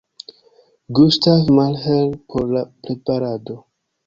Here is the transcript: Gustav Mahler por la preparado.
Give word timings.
Gustav 0.95 1.45
Mahler 1.57 2.17
por 2.31 2.47
la 2.57 2.65
preparado. 2.89 3.61